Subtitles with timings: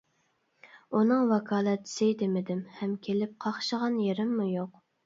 [0.99, 4.87] ئۇنىڭ ۋاكالەتچىسى دېمىدىم ھەم كېلىپ قاقشىغان يېرىممۇ يوق.